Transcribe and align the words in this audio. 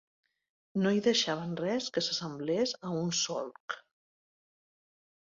No 0.85 0.93
hi 0.95 1.01
deixaven 1.07 1.53
res 1.61 1.91
que 1.97 2.05
s'assemblés 2.07 2.75
a 2.91 2.97
un 3.05 3.15
solc 3.23 3.81